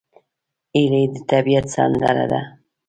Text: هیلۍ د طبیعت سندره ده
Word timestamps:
هیلۍ 0.73 1.05
د 1.13 1.15
طبیعت 1.29 1.65
سندره 1.75 2.25
ده 2.31 2.41